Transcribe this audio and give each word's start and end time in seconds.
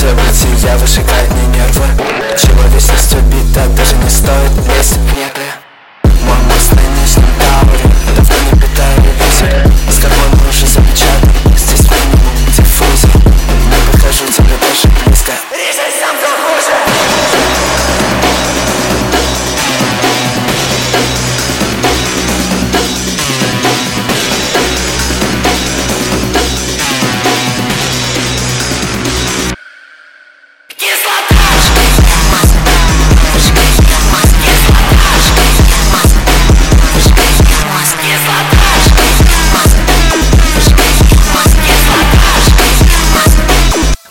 события 0.00 0.76
выжигают 0.78 1.30
мне 1.32 1.46
нервы. 1.58 1.86
Человечность 2.36 3.14
убита, 3.14 3.66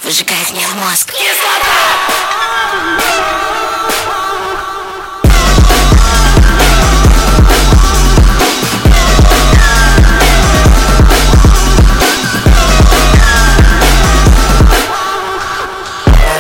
Выжигает 0.10 0.50
мне 0.50 0.66
мозг. 0.84 1.14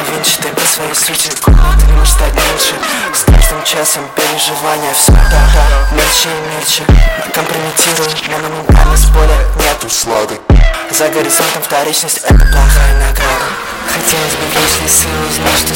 Винчатый 0.09 0.52
по 0.54 0.61
своей 0.61 0.95
сути 0.95 1.30
Ты 1.30 1.52
можешь 1.94 2.14
стать 2.14 2.33
меньше 2.33 2.73
С 3.14 3.22
каждым 3.22 3.64
часом 3.64 4.09
переживания 4.16 4.92
все 4.95 5.11
Мельче 5.92 6.30
и 6.30 6.58
мельче. 6.58 6.83
Компрометирую, 7.36 8.09
но 8.31 8.50
моментально 8.50 8.98
с 8.98 9.06
боли 9.06 9.38
нету 9.58 9.88
Сладок 9.92 10.48
за 11.00 11.08
горизонтом 11.08 11.64
вторичность 11.64 12.17
это 12.25 12.33
плохая 12.33 12.94
награда. 12.95 13.47
Хотелось 13.88 14.36
бы 14.36 14.44
в 14.52 14.55
личной 14.59 14.89
силы 14.89 15.28
узнать, 15.30 15.69